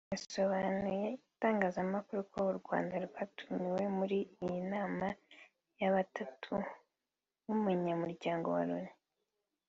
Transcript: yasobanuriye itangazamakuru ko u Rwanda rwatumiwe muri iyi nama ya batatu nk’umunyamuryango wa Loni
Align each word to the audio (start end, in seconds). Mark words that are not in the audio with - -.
yasobanuriye 0.13 1.07
itangazamakuru 1.31 2.21
ko 2.31 2.39
u 2.51 2.55
Rwanda 2.59 2.93
rwatumiwe 3.05 3.83
muri 3.97 4.17
iyi 4.45 4.59
nama 4.73 5.07
ya 5.81 5.89
batatu 5.95 6.53
nk’umunyamuryango 7.43 8.47
wa 8.55 8.63
Loni 8.69 8.93